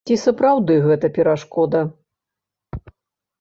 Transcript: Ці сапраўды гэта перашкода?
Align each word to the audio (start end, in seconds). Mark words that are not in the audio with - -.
Ці 0.09 0.15
сапраўды 0.19 0.77
гэта 0.85 1.11
перашкода? 1.17 1.81